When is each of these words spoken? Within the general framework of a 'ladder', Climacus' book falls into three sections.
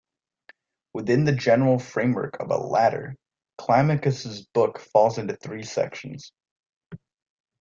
Within 0.93 1.25
the 1.25 1.31
general 1.35 1.77
framework 1.77 2.39
of 2.39 2.49
a 2.49 2.57
'ladder', 2.57 3.15
Climacus' 3.59 4.47
book 4.51 4.79
falls 4.79 5.19
into 5.19 5.35
three 5.35 5.61
sections. 5.61 6.31